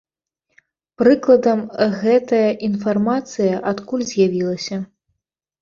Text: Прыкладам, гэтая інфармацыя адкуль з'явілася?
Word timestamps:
Прыкладам, 1.01 1.59
гэтая 2.01 2.49
інфармацыя 2.69 3.63
адкуль 3.73 4.07
з'явілася? 4.15 4.83